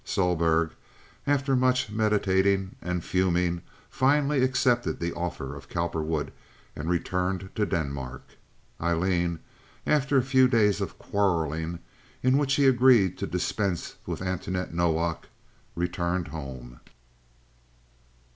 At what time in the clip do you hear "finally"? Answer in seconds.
3.87-4.41